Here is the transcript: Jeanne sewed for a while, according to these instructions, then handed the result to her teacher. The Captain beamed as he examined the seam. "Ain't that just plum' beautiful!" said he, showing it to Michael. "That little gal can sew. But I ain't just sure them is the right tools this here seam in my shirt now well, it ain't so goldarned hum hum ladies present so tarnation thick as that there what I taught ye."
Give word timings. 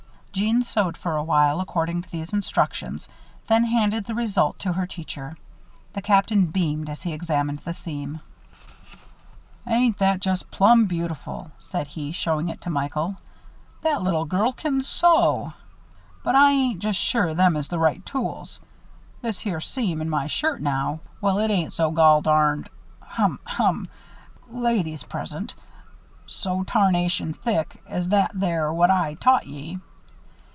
Jeanne 0.33 0.63
sewed 0.63 0.95
for 0.95 1.17
a 1.17 1.23
while, 1.25 1.59
according 1.59 2.01
to 2.01 2.09
these 2.09 2.31
instructions, 2.31 3.09
then 3.47 3.65
handed 3.65 4.05
the 4.05 4.15
result 4.15 4.57
to 4.57 4.71
her 4.71 4.87
teacher. 4.87 5.35
The 5.91 6.01
Captain 6.01 6.45
beamed 6.47 6.89
as 6.89 7.01
he 7.01 7.11
examined 7.11 7.59
the 7.59 7.73
seam. 7.73 8.21
"Ain't 9.67 9.97
that 9.97 10.21
just 10.21 10.49
plum' 10.49 10.85
beautiful!" 10.85 11.51
said 11.59 11.85
he, 11.87 12.13
showing 12.13 12.47
it 12.47 12.61
to 12.61 12.69
Michael. 12.69 13.17
"That 13.81 14.03
little 14.03 14.23
gal 14.23 14.53
can 14.53 14.81
sew. 14.81 15.51
But 16.23 16.33
I 16.35 16.51
ain't 16.51 16.79
just 16.79 16.97
sure 16.97 17.33
them 17.33 17.57
is 17.57 17.67
the 17.67 17.77
right 17.77 18.03
tools 18.05 18.61
this 19.21 19.39
here 19.39 19.59
seam 19.59 19.99
in 19.99 20.09
my 20.09 20.27
shirt 20.27 20.61
now 20.61 21.01
well, 21.19 21.39
it 21.39 21.51
ain't 21.51 21.73
so 21.73 21.91
goldarned 21.91 22.69
hum 23.01 23.37
hum 23.45 23.89
ladies 24.49 25.03
present 25.03 25.53
so 26.25 26.63
tarnation 26.63 27.33
thick 27.33 27.83
as 27.85 28.07
that 28.09 28.31
there 28.33 28.71
what 28.71 28.89
I 28.89 29.15
taught 29.15 29.45
ye." 29.45 29.79